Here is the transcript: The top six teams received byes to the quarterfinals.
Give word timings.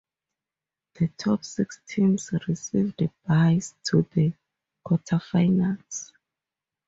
The 0.95 1.09
top 1.09 1.45
six 1.45 1.79
teams 1.87 2.31
received 2.47 3.03
byes 3.27 3.75
to 3.83 4.01
the 4.15 4.33
quarterfinals. 4.83 6.11